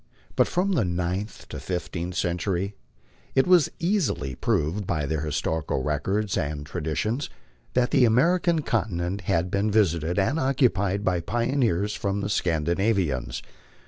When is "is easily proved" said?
3.45-4.87